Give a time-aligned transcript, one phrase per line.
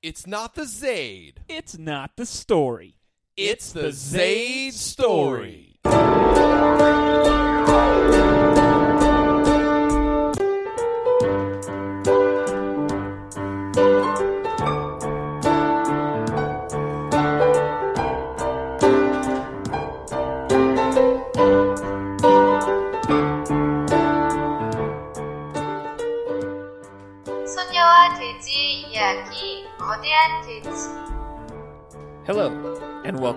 [0.00, 1.40] It's not the Zaid.
[1.48, 2.94] It's not the story.
[3.36, 5.80] It's the Zaid story.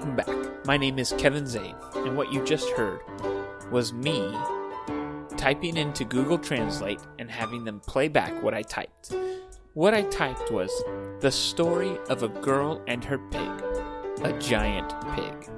[0.01, 0.65] Welcome back.
[0.65, 3.01] My name is Kevin Zane, and what you just heard
[3.71, 4.35] was me
[5.37, 9.13] typing into Google Translate and having them play back what I typed.
[9.75, 10.71] What I typed was
[11.19, 13.63] the story of a girl and her pig,
[14.23, 15.51] a giant pig.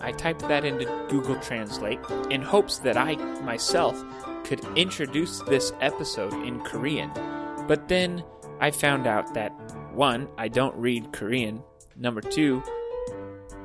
[0.00, 4.02] I typed that into Google Translate in hopes that I myself
[4.42, 7.12] could introduce this episode in Korean.
[7.68, 8.24] But then
[8.58, 9.50] I found out that
[9.94, 11.62] one, I don't read Korean.
[11.96, 12.64] Number two,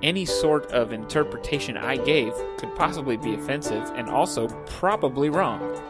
[0.04, 5.82] any sort of interpretation I gave could possibly be offensive and also probably wrong,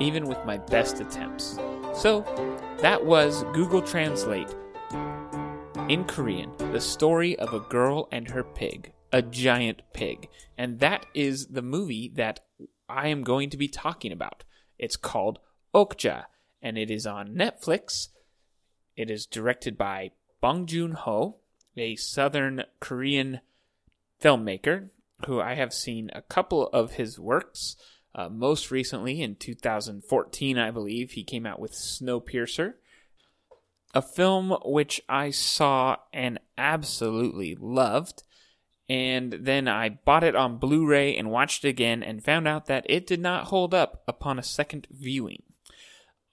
[0.00, 1.58] even with my best attempts.
[1.94, 2.22] So,
[2.78, 4.54] that was Google Translate
[5.88, 10.28] in Korean, the story of a girl and her pig, a giant pig.
[10.56, 12.40] And that is the movie that
[12.88, 14.44] I am going to be talking about.
[14.78, 15.40] It's called
[15.74, 16.26] Okja,
[16.62, 18.08] and it is on Netflix.
[18.96, 21.38] It is directed by Bong Joon Ho,
[21.76, 23.40] a southern Korean
[24.20, 24.90] filmmaker
[25.26, 27.76] who I have seen a couple of his works.
[28.14, 32.74] Uh, most recently, in 2014, I believe, he came out with Snowpiercer,
[33.94, 38.22] a film which I saw and absolutely loved.
[38.88, 42.66] And then I bought it on Blu ray and watched it again and found out
[42.66, 45.44] that it did not hold up upon a second viewing.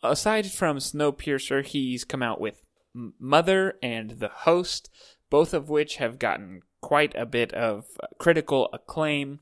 [0.02, 4.90] Aside from Snowpiercer, he's come out with Mother and The Host,
[5.30, 7.86] both of which have gotten quite a bit of
[8.18, 9.40] critical acclaim.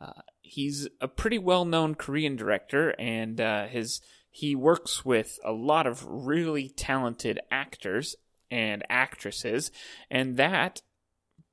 [0.00, 4.00] Uh, he's a pretty well-known Korean director, and uh, his
[4.30, 8.14] he works with a lot of really talented actors
[8.50, 9.70] and actresses,
[10.10, 10.82] and that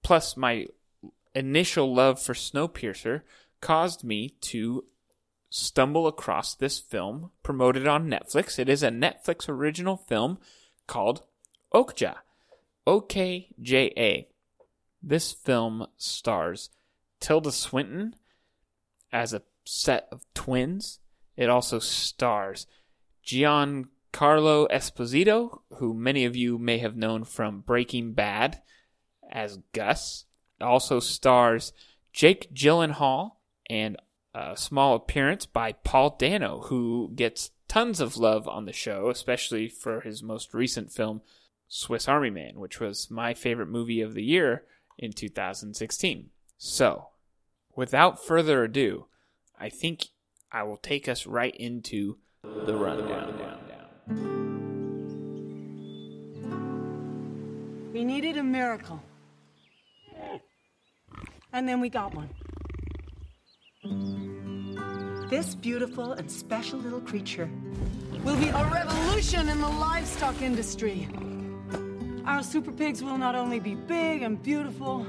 [0.04, 0.68] plus my
[1.34, 3.22] initial love for Snowpiercer
[3.62, 4.86] caused me to
[5.50, 8.60] stumble across this film promoted on Netflix.
[8.60, 10.40] It is a Netflix original film
[10.88, 11.24] called
[11.74, 12.16] Okja.
[12.88, 14.28] OKJA.
[15.08, 16.70] This film stars
[17.22, 18.14] Tilda Swinton
[19.10, 21.00] as a set of twins.
[21.38, 22.68] It also stars
[23.26, 28.62] Giancarlo Esposito, who many of you may have known from Breaking Bad
[29.32, 30.26] as Gus.
[30.60, 31.72] It also stars
[32.12, 33.38] Jake Gyllenhaal
[33.70, 33.96] and
[34.36, 39.70] a small appearance by Paul Dano, who gets tons of love on the show, especially
[39.70, 41.22] for his most recent film,
[41.70, 44.66] Swiss Army Man, which was my favorite movie of the year
[44.98, 46.30] in 2016.
[46.58, 47.10] So,
[47.76, 49.06] without further ado,
[49.60, 50.08] I think
[50.52, 53.34] I will take us right into the rundown.
[57.94, 59.02] We needed a miracle.
[61.54, 62.30] And then we got one.
[65.30, 67.50] This beautiful and special little creature
[68.24, 71.08] will be a revolution in the livestock industry.
[72.28, 75.08] Our super pigs will not only be big and beautiful,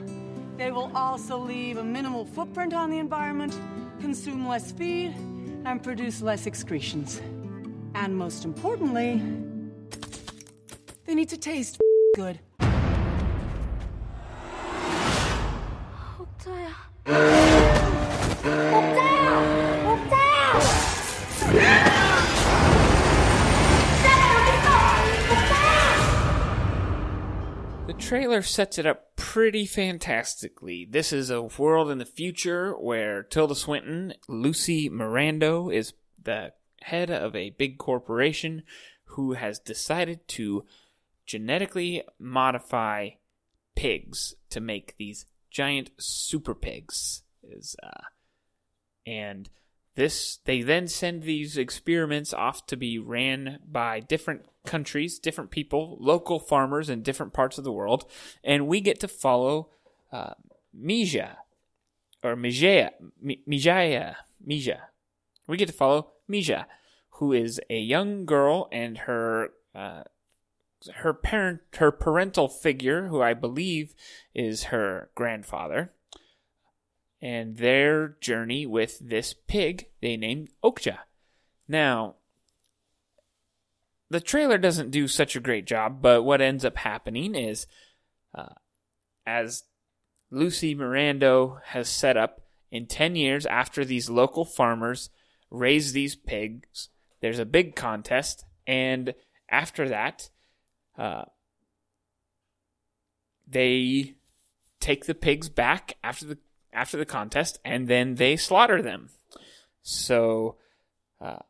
[0.57, 3.59] they will also leave a minimal footprint on the environment,
[4.01, 5.17] consume less feed,
[5.65, 7.21] and produce less excretions.
[7.97, 9.21] And most importantly,
[11.07, 11.81] they need to taste
[12.15, 12.39] good.
[28.09, 30.89] Trailer sets it up pretty fantastically.
[30.91, 35.93] This is a world in the future where Tilda Swinton, Lucy Mirando, is
[36.23, 38.63] the head of a big corporation
[39.05, 40.65] who has decided to
[41.27, 43.11] genetically modify
[43.77, 47.25] pigs to make these giant super pigs.
[47.43, 48.05] Is uh,
[49.07, 49.51] and
[49.99, 55.97] this they then send these experiments off to be ran by different countries, different people,
[55.99, 58.09] local farmers in different parts of the world,
[58.45, 59.71] and we get to follow
[60.13, 60.35] uh,
[60.73, 61.39] Mija
[62.23, 62.91] or Mijaya,
[63.21, 64.15] Mi- Mijaya,
[64.47, 64.79] Mija.
[65.49, 66.67] We get to follow Mija,
[67.15, 70.05] who is a young girl and her uh,
[70.95, 73.95] her parent, her parental figure, who I believe
[74.33, 75.93] is her grandfather,
[77.21, 80.99] and their journey with this pig they named Okja.
[81.67, 82.17] Now,
[84.11, 87.67] the trailer doesn't do such a great job, but what ends up happening is,
[88.35, 88.55] uh,
[89.27, 89.65] as
[90.31, 95.11] Lucy Mirando has set up, in 10 years after these local farmers
[95.51, 96.89] raise these pigs,
[97.21, 99.15] there's a big contest, and
[99.51, 100.29] after that,
[100.99, 101.25] uh,
[103.47, 104.15] they
[104.81, 106.39] take the pigs back after the
[106.73, 109.11] after the contest, and then they slaughter them.
[109.83, 110.57] So,
[111.21, 111.41] uh,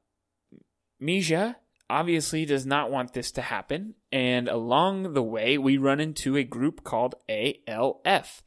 [1.90, 6.44] obviously does not want this to happen, and along the way, we run into a
[6.44, 8.42] group called ALF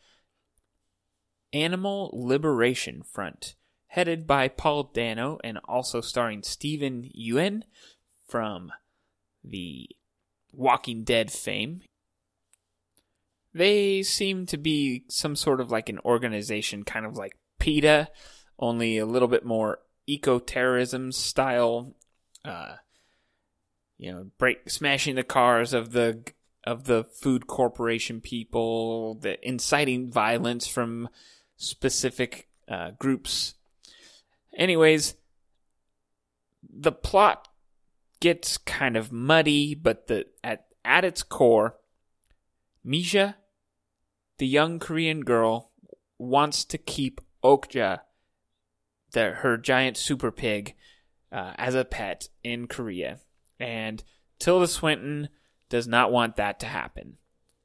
[1.53, 3.56] Animal Liberation Front,
[3.88, 7.63] headed by Paul Dano and also starring Steven Yeun
[8.27, 8.71] from
[9.44, 9.89] the
[10.53, 11.81] Walking Dead fame.
[13.53, 18.09] They seem to be some sort of like an organization, kind of like PETA,
[18.57, 21.95] only a little bit more eco terrorism style.
[22.45, 22.75] Uh,
[23.98, 26.24] you know, break smashing the cars of the
[26.63, 31.09] of the food corporation people, the inciting violence from
[31.57, 33.56] specific uh, groups.
[34.57, 35.15] Anyways,
[36.68, 37.48] the plot
[38.19, 41.75] gets kind of muddy, but the at at its core,
[42.83, 43.36] Misha,
[44.41, 45.69] the young Korean girl,
[46.17, 47.99] wants to keep Okja,
[49.11, 50.73] the, her giant super pig,
[51.31, 53.19] uh, as a pet in Korea,
[53.59, 54.03] and
[54.39, 55.29] Tilda Swinton
[55.69, 57.17] does not want that to happen.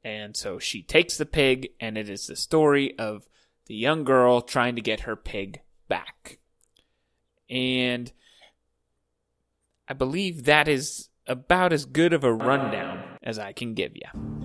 [0.03, 3.27] And so she takes the pig, and it is the story of
[3.65, 6.37] the young girl trying to get her pig back.
[7.49, 8.13] And
[9.87, 14.36] I believe that is about as good of a rundown as I can give you.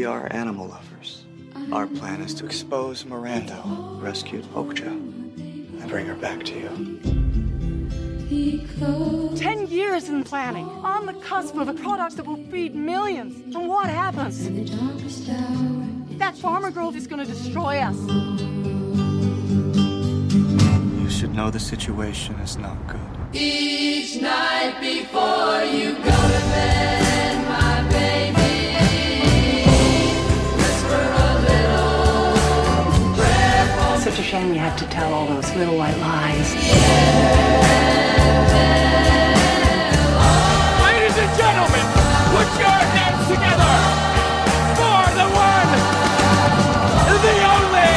[0.00, 1.26] We are animal lovers.
[1.72, 6.70] Our plan is to expose Mirando, rescue Okja, and bring her back to you.
[9.36, 13.54] Ten years in planning, on the cusp of a product that will feed millions.
[13.54, 14.48] And what happens?
[16.16, 17.98] That farmer girl is gonna destroy us.
[21.02, 23.34] You should know the situation is not good.
[23.34, 27.09] Each night before you go to bed,
[34.30, 36.54] prayer for Such a shame you have to tell all those little white lies.
[40.82, 41.86] Ladies and gentlemen,
[42.30, 43.74] put your hands together
[44.78, 45.70] for the one,
[47.22, 47.90] the only.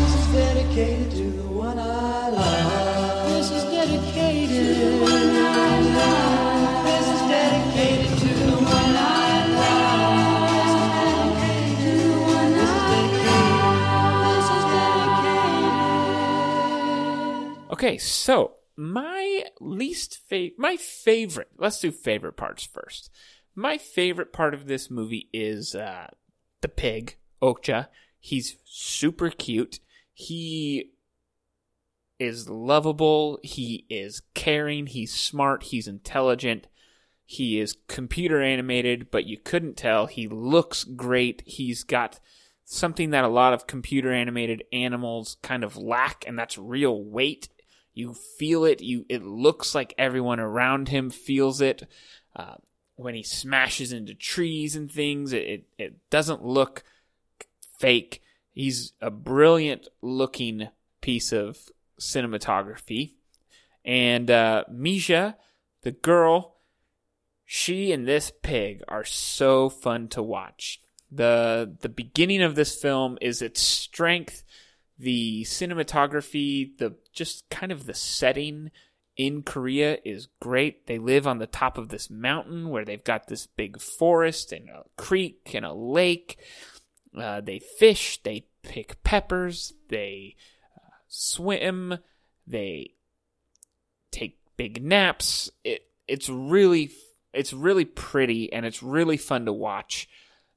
[0.00, 3.28] This is dedicated to the one I love.
[3.28, 6.35] This is dedicated to the one I love.
[17.76, 23.10] Okay, so my least favorite, my favorite, let's do favorite parts first.
[23.54, 26.06] My favorite part of this movie is uh,
[26.62, 27.88] the pig, Okja.
[28.18, 29.80] He's super cute.
[30.14, 30.92] He
[32.18, 33.40] is lovable.
[33.42, 34.86] He is caring.
[34.86, 35.64] He's smart.
[35.64, 36.68] He's intelligent.
[37.26, 40.06] He is computer animated, but you couldn't tell.
[40.06, 41.42] He looks great.
[41.44, 42.20] He's got
[42.64, 47.50] something that a lot of computer animated animals kind of lack, and that's real weight.
[47.96, 48.82] You feel it.
[48.82, 51.88] You it looks like everyone around him feels it.
[52.36, 52.56] Uh,
[52.96, 56.84] when he smashes into trees and things, it, it doesn't look
[57.78, 58.22] fake.
[58.52, 60.68] He's a brilliant looking
[61.00, 61.58] piece of
[61.98, 63.14] cinematography.
[63.82, 65.36] And uh, Misha,
[65.80, 66.56] the girl,
[67.46, 70.82] she and this pig are so fun to watch.
[71.10, 74.42] The the beginning of this film is its strength,
[74.98, 78.70] the cinematography, the just kind of the setting
[79.16, 80.86] in Korea is great.
[80.86, 84.68] They live on the top of this mountain where they've got this big forest and
[84.68, 86.38] a creek and a lake.
[87.16, 90.36] Uh, they fish, they pick peppers, they
[90.76, 91.98] uh, swim,
[92.46, 92.94] they
[94.10, 95.50] take big naps.
[95.64, 96.90] It it's really
[97.32, 100.08] it's really pretty and it's really fun to watch.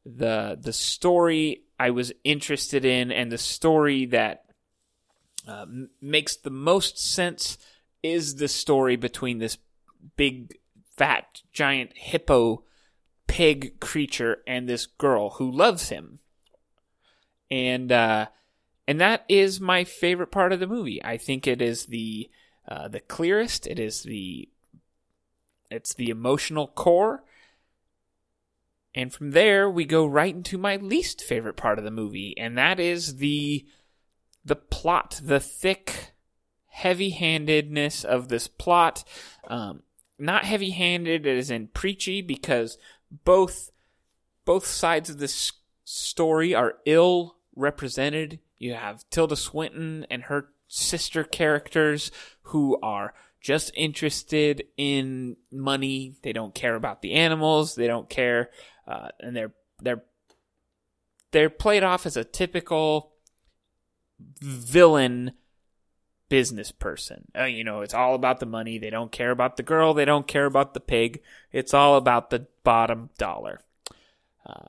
[0.05, 4.45] The the story I was interested in and the story that
[5.47, 5.65] uh,
[6.01, 7.57] makes the most sense
[8.01, 9.57] is the story between this
[10.15, 10.57] big
[10.95, 12.63] fat giant hippo
[13.27, 16.19] pig creature and this girl who loves him
[17.51, 18.27] and uh,
[18.87, 21.03] and that is my favorite part of the movie.
[21.03, 22.29] I think it is the
[22.67, 23.67] uh, the clearest.
[23.67, 24.49] It is the
[25.71, 27.23] it's the emotional core,
[28.95, 32.57] And from there, we go right into my least favorite part of the movie, and
[32.57, 33.65] that is the
[34.43, 36.13] the plot, the thick,
[36.67, 39.03] heavy-handedness of this plot.
[39.47, 39.83] Um,
[40.17, 42.77] not heavy-handed as in preachy, because
[43.25, 43.71] both
[44.45, 45.51] both sides of this
[45.83, 48.39] story are ill represented.
[48.57, 52.11] You have Tilda Swinton and her sister characters
[52.43, 56.15] who are just interested in money.
[56.23, 57.75] They don't care about the animals.
[57.75, 58.49] They don't care,
[58.89, 60.03] uh, and they're they're
[61.31, 63.13] they're played off as a typical
[64.41, 65.31] villain
[66.27, 67.25] business person.
[67.37, 68.77] Uh, you know, it's all about the money.
[68.77, 69.93] They don't care about the girl.
[69.93, 71.21] They don't care about the pig.
[71.51, 73.61] It's all about the bottom dollar.
[74.45, 74.65] Uh,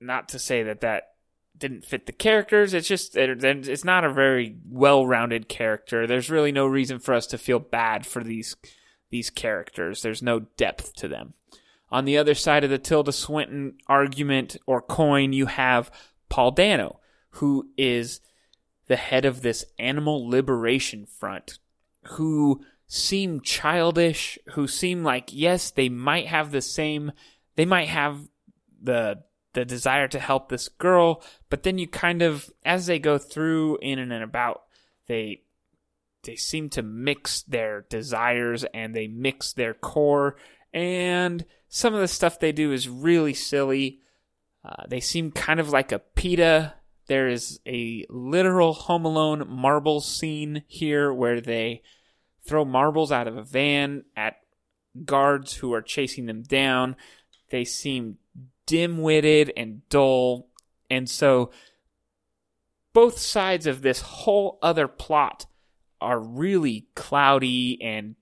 [0.00, 1.14] not to say that that
[1.56, 2.74] didn't fit the characters.
[2.74, 6.06] It's just it's not a very well-rounded character.
[6.06, 8.56] There's really no reason for us to feel bad for these
[9.10, 10.02] these characters.
[10.02, 11.34] There's no depth to them.
[11.90, 15.90] On the other side of the Tilda Swinton argument or coin, you have
[16.28, 17.00] Paul Dano,
[17.30, 18.20] who is
[18.86, 21.58] the head of this animal liberation front,
[22.04, 27.12] who seem childish, who seem like yes, they might have the same,
[27.56, 28.28] they might have
[28.82, 29.22] the
[29.54, 33.78] the desire to help this girl, but then you kind of as they go through
[33.80, 34.62] in and about,
[35.06, 35.42] they
[36.24, 40.36] they seem to mix their desires and they mix their core
[40.74, 44.00] and some of the stuff they do is really silly.
[44.64, 46.74] Uh, they seem kind of like a PETA.
[47.06, 51.82] There is a literal Home Alone marble scene here where they
[52.44, 54.36] throw marbles out of a van at
[55.04, 56.96] guards who are chasing them down.
[57.50, 58.18] They seem
[58.66, 60.48] dim witted and dull.
[60.90, 61.50] And so
[62.92, 65.46] both sides of this whole other plot
[66.00, 68.16] are really cloudy and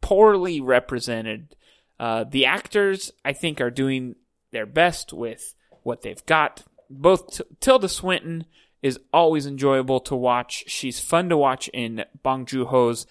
[0.00, 1.54] poorly represented.
[2.02, 4.16] Uh, the actors, I think, are doing
[4.50, 5.54] their best with
[5.84, 6.64] what they've got.
[6.90, 8.46] Both T- Tilda Swinton
[8.82, 10.64] is always enjoyable to watch.
[10.66, 13.06] She's fun to watch in Bong Joon Ho's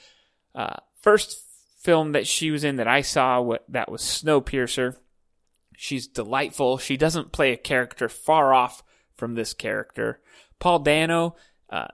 [0.54, 1.42] uh, first
[1.80, 3.40] film that she was in that I saw.
[3.40, 4.98] What that was Snowpiercer.
[5.78, 6.78] She's delightful.
[6.78, 8.84] She doesn't play a character far off
[9.16, 10.20] from this character.
[10.60, 11.38] Paul Dano
[11.70, 11.88] uh,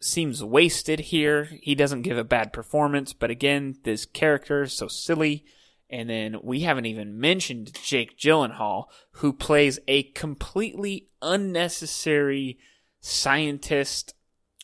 [0.00, 1.44] seems wasted here.
[1.62, 5.46] He doesn't give a bad performance, but again, this character is so silly.
[5.92, 12.58] And then we haven't even mentioned Jake Gyllenhaal, who plays a completely unnecessary
[13.00, 14.14] scientist,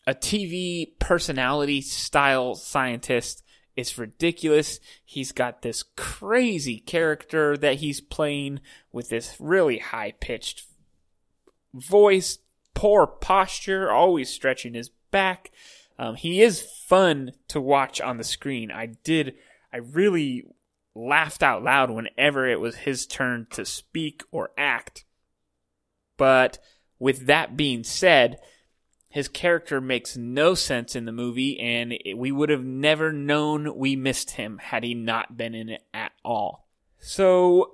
[0.07, 3.43] a TV personality style scientist
[3.79, 4.81] it's ridiculous.
[5.05, 8.59] He's got this crazy character that he's playing
[8.91, 10.65] with this really high pitched
[11.73, 12.39] voice,
[12.73, 15.51] poor posture, always stretching his back.
[15.97, 18.69] Um, he is fun to watch on the screen.
[18.69, 19.35] I did,
[19.71, 20.43] I really
[21.07, 25.05] laughed out loud whenever it was his turn to speak or act.
[26.17, 26.59] But
[26.99, 28.39] with that being said,
[29.07, 33.95] his character makes no sense in the movie, and we would have never known we
[33.95, 36.67] missed him had he not been in it at all.
[36.99, 37.71] So,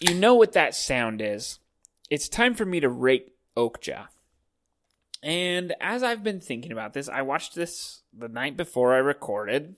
[0.00, 1.60] you know what that sound is.
[2.10, 4.08] It's time for me to rate Okja.
[5.22, 9.76] And as I've been thinking about this, I watched this the night before I recorded.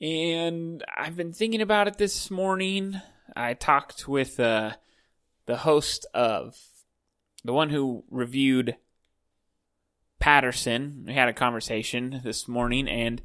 [0.00, 3.00] And I've been thinking about it this morning.
[3.34, 4.72] I talked with uh,
[5.46, 6.56] the host of
[7.44, 8.76] the one who reviewed
[10.18, 11.04] Paterson.
[11.06, 13.22] We had a conversation this morning, and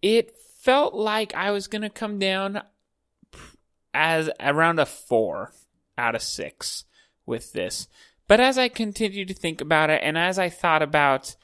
[0.00, 2.62] it felt like I was going to come down
[3.92, 5.52] as around a four
[5.98, 6.84] out of six
[7.26, 7.88] with this.
[8.28, 11.34] But as I continued to think about it, and as I thought about,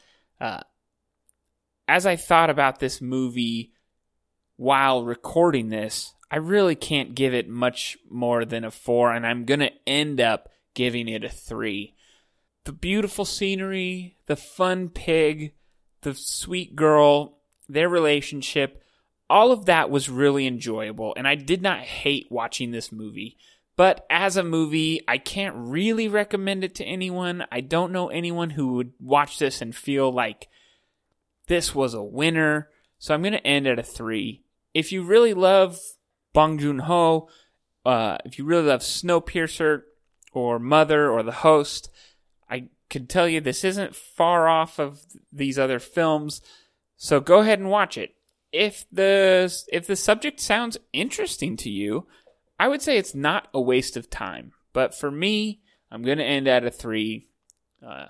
[0.41, 0.61] uh,
[1.89, 3.73] as I thought about this movie
[4.57, 9.45] while recording this, I really can't give it much more than a four, and I'm
[9.45, 11.95] going to end up giving it a three
[12.65, 15.53] the beautiful scenery, the fun pig,
[16.03, 18.83] the sweet girl, their relationship,
[19.31, 21.15] all of that was really enjoyable.
[21.17, 23.39] And I did not hate watching this movie.
[23.77, 27.45] But as a movie, I can't really recommend it to anyone.
[27.53, 30.49] I don't know anyone who would watch this and feel like
[31.47, 32.71] this was a winner.
[32.99, 34.43] So I'm going to end at a three.
[34.77, 35.79] If you really love
[36.35, 37.31] Bong Joon Ho,
[37.87, 39.85] uh, if you really love Snowpiercer
[40.35, 41.89] or Mother or The Host,
[42.51, 45.01] I can tell you this isn't far off of
[45.33, 46.43] these other films,
[46.95, 48.17] so go ahead and watch it.
[48.53, 52.07] If the if the subject sounds interesting to you,
[52.61, 54.53] I would say it's not a waste of time.
[54.75, 57.27] But for me, I'm going to end at a 3.
[57.83, 58.09] Uh,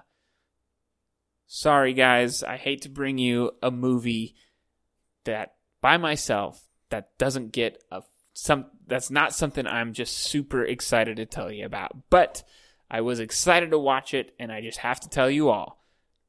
[1.46, 4.34] sorry guys, I hate to bring you a movie
[5.26, 5.55] that
[5.86, 8.02] by myself that doesn't get a
[8.32, 12.10] some that's not something I'm just super excited to tell you about.
[12.10, 12.42] But
[12.90, 15.84] I was excited to watch it, and I just have to tell you all,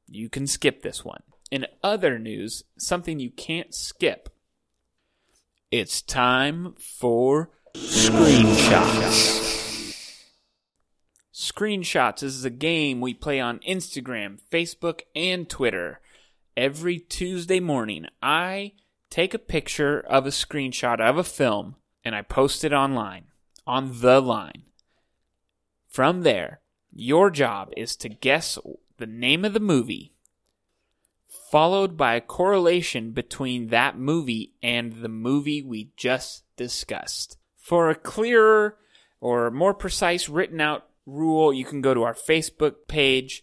[0.06, 1.24] you can skip this one.
[1.50, 4.28] In other news, something you can't skip.
[5.72, 9.42] It's time for screenshots.
[11.34, 16.00] Screenshots This is a game we play on Instagram, Facebook, and Twitter.
[16.56, 18.74] Every Tuesday morning, I
[19.10, 23.24] take a picture of a screenshot of a film and I post it online,
[23.66, 24.62] on the line.
[25.88, 26.60] From there,
[26.92, 28.58] your job is to guess
[28.96, 30.14] the name of the movie,
[31.50, 37.36] followed by a correlation between that movie and the movie we just discussed.
[37.56, 38.76] For a clearer
[39.20, 43.42] or more precise written out rule, you can go to our Facebook page.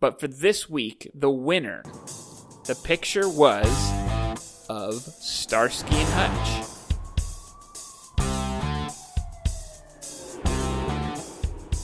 [0.00, 1.82] But for this week, the winner,
[2.66, 3.97] the picture was
[4.68, 6.64] of Starsky and Hutch.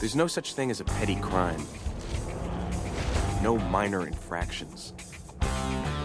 [0.00, 1.67] There's no such thing as a petty crime.
[3.43, 4.93] No minor infractions.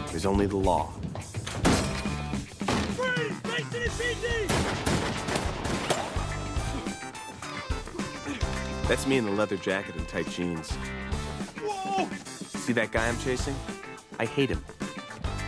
[0.10, 0.92] There's only the law.
[2.96, 3.36] Freeze!
[8.88, 10.72] That's me in the leather jacket and tight jeans.
[11.62, 12.10] Whoa!
[12.26, 13.56] See that guy I'm chasing?
[14.18, 14.64] I hate him.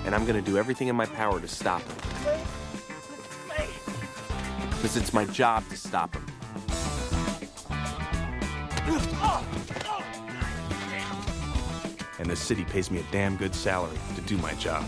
[0.05, 1.95] And I'm gonna do everything in my power to stop him.
[4.69, 6.25] Because it's my job to stop him.
[12.19, 14.85] And the city pays me a damn good salary to do my job.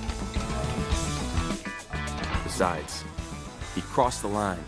[2.43, 3.03] Besides,
[3.73, 4.63] he crossed the line.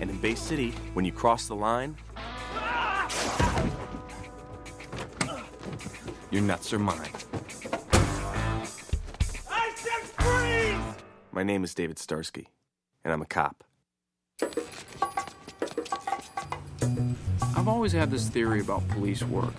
[0.00, 1.96] And in Bay City, when you cross the line,
[6.30, 7.10] your nuts are mine.
[11.42, 12.46] My name is David Starsky,
[13.04, 13.64] and I'm a cop.
[17.56, 19.54] I've always had this theory about police work.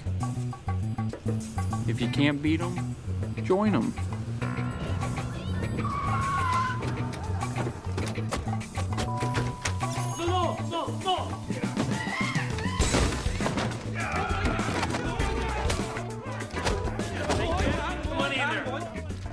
[1.85, 2.95] If you can't beat them,
[3.43, 3.93] join them.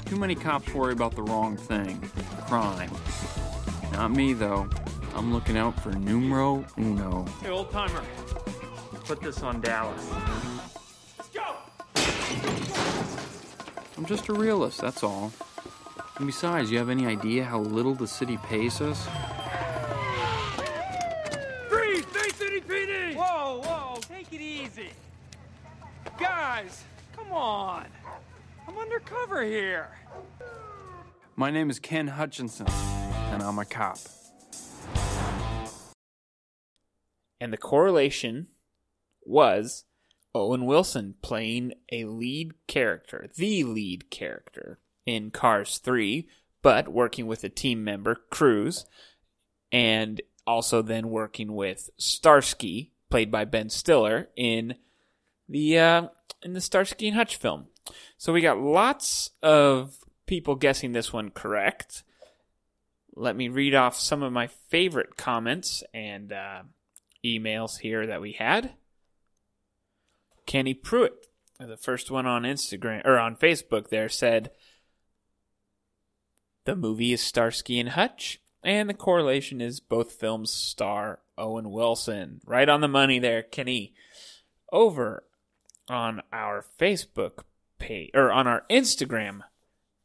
[0.06, 2.10] Too many cops worry about the wrong thing
[2.50, 2.90] crime.
[3.92, 4.68] Not me, though.
[5.14, 7.24] I'm looking out for numero uno.
[7.40, 8.02] Hey, old timer.
[9.04, 10.10] Put this on Dallas.
[11.16, 11.54] Let's go!
[13.96, 15.30] I'm just a realist, that's all.
[16.16, 19.06] And besides, you have any idea how little the city pays us?
[21.68, 22.04] Freeze!
[22.06, 23.14] Bay City PD!
[23.14, 24.90] Whoa, whoa, take it easy.
[26.18, 26.82] Guys,
[27.16, 27.86] come on.
[28.66, 29.90] I'm undercover here.
[31.40, 33.96] My name is Ken Hutchinson, and I'm a cop.
[37.40, 38.48] And the correlation
[39.22, 39.86] was
[40.34, 46.28] Owen Wilson playing a lead character, the lead character in Cars 3,
[46.60, 48.84] but working with a team member, Cruz,
[49.72, 54.74] and also then working with Starsky, played by Ben Stiller, in
[55.48, 56.08] the uh,
[56.42, 57.68] in the Starsky and Hutch film.
[58.18, 59.99] So we got lots of
[60.30, 62.04] people guessing this one correct.
[63.16, 66.62] Let me read off some of my favorite comments and uh,
[67.26, 68.74] emails here that we had.
[70.46, 71.26] Kenny Pruitt,
[71.58, 74.52] the first one on Instagram or on Facebook, there said
[76.64, 82.40] the movie is Starsky and Hutch, and the correlation is both films star Owen Wilson.
[82.46, 83.94] Right on the money there, Kenny.
[84.70, 85.24] Over
[85.88, 87.42] on our Facebook
[87.80, 89.40] page or on our Instagram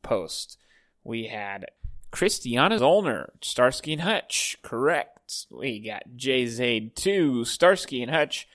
[0.05, 0.57] post,
[1.03, 1.65] we had
[2.11, 4.57] Christiana Zollner, Starsky and Hutch.
[4.61, 5.47] Correct.
[5.51, 8.47] We got J Zaid 2, Starsky and Hutch.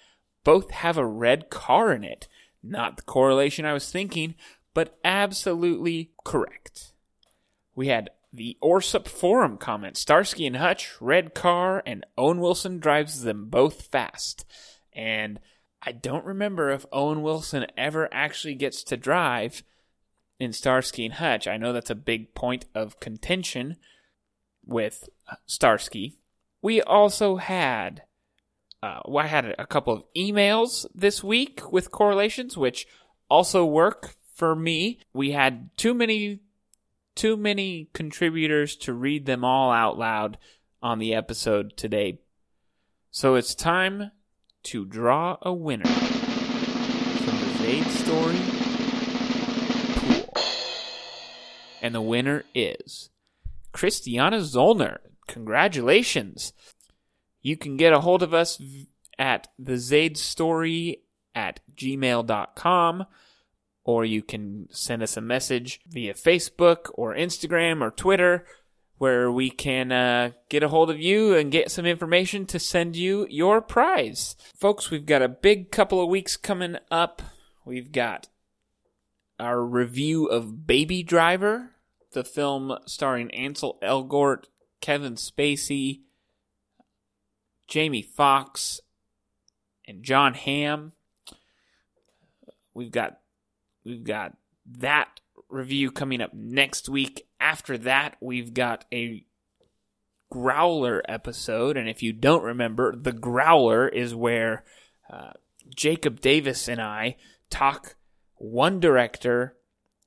[0.45, 2.27] Both have a red car in it.
[2.63, 4.35] Not the correlation I was thinking,
[4.73, 6.93] but absolutely correct.
[7.75, 13.23] We had the Orsup Forum comment Starsky and Hutch, red car, and Owen Wilson drives
[13.23, 14.45] them both fast.
[14.93, 15.41] And
[15.83, 19.63] I don't remember if Owen Wilson ever actually gets to drive
[20.41, 21.47] in Starsky and Hutch.
[21.47, 23.77] I know that's a big point of contention
[24.65, 25.09] with
[25.47, 26.17] Starsky.
[26.63, 28.03] We also had
[28.83, 32.87] uh, well, I had a couple of emails this week with correlations, which
[33.29, 35.01] also work for me.
[35.13, 36.41] We had too many
[37.15, 40.39] too many contributors to read them all out loud
[40.83, 42.21] on the episode today.
[43.11, 44.13] So it's time
[44.63, 48.60] to draw a winner from the Zaid story
[51.81, 53.11] And the winner is
[53.73, 54.99] Christiana Zollner.
[55.27, 56.53] congratulations.
[57.43, 58.61] You can get a hold of us
[59.19, 61.03] at the Zade Story
[61.35, 63.07] at gmail.com
[63.85, 68.45] or you can send us a message via Facebook or Instagram or Twitter
[68.99, 72.95] where we can uh, get a hold of you and get some information to send
[72.95, 74.37] you your prize.
[74.55, 77.23] Folks, we've got a big couple of weeks coming up.
[77.65, 78.29] We've got
[79.41, 81.71] our review of Baby Driver,
[82.13, 84.45] the film starring Ansel Elgort,
[84.81, 86.03] Kevin Spacey,
[87.67, 88.81] Jamie Foxx,
[89.89, 90.93] and Jon Hamm.
[92.75, 93.19] We've got
[93.85, 94.37] we've got
[94.79, 97.27] that review coming up next week.
[97.41, 99.25] After that, we've got a
[100.31, 104.65] Growler episode, and if you don't remember, the Growler is where
[105.13, 105.33] uh,
[105.75, 107.17] Jacob Davis and I
[107.51, 107.97] talk
[108.41, 109.57] one director.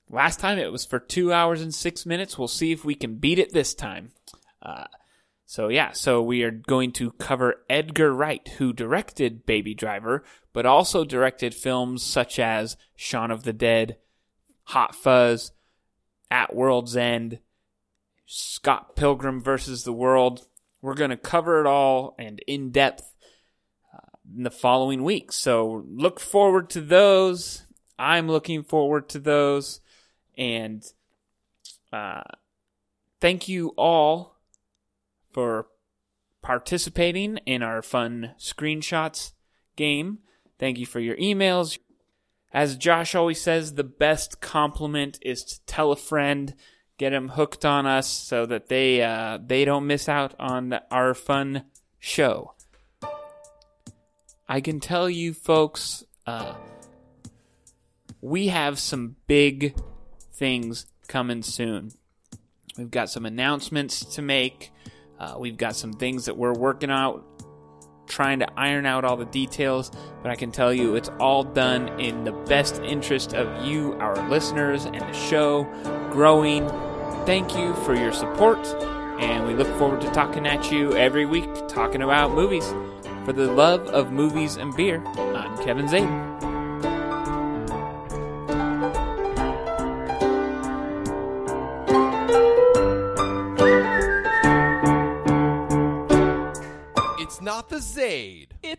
[0.10, 2.38] Last time it was for two hours and six minutes.
[2.38, 4.12] We'll see if we can beat it this time.
[4.62, 4.86] Uh,
[5.46, 10.66] so yeah, so we are going to cover Edgar Wright, who directed Baby Driver, but
[10.66, 13.98] also directed films such as Shaun of the Dead,
[14.64, 15.52] Hot Fuzz,
[16.32, 17.40] At World's End,
[18.26, 20.48] Scott Pilgrim versus the World.
[20.82, 23.14] We're going to cover it all and in depth
[23.94, 25.36] uh, in the following weeks.
[25.36, 27.66] So look forward to those.
[28.04, 29.80] I'm looking forward to those.
[30.38, 30.84] And
[31.92, 32.24] uh,
[33.22, 34.36] thank you all
[35.32, 35.68] for
[36.42, 39.32] participating in our fun screenshots
[39.78, 40.20] game.
[40.60, 41.80] Thank you for your emails.
[42.54, 46.54] As Josh always says, the best compliment is to tell a friend,
[46.98, 51.14] get them hooked on us so that they uh, they don't miss out on our
[51.14, 51.64] fun
[52.00, 52.54] show.
[54.48, 56.54] I can tell you folks, uh,
[58.24, 59.76] we have some big
[60.32, 61.92] things coming soon.
[62.78, 64.72] We've got some announcements to make.
[65.20, 67.26] Uh, we've got some things that we're working out,
[68.08, 72.00] trying to iron out all the details, but I can tell you it's all done
[72.00, 75.66] in the best interest of you, our listeners, and the show
[76.10, 76.70] growing.
[77.26, 78.66] Thank you for your support,
[79.20, 82.74] and we look forward to talking at you every week, talking about movies.
[83.26, 86.53] For the love of movies and beer, I'm Kevin Zayden.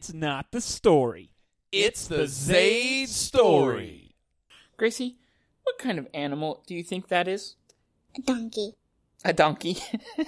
[0.04, 0.10] Zaid.
[0.10, 1.30] It's not the story.
[1.72, 4.14] It's the Zaid story.
[4.76, 5.16] Gracie,
[5.62, 7.56] what kind of animal do you think that is?
[8.16, 8.74] A donkey.
[9.24, 9.78] A donkey.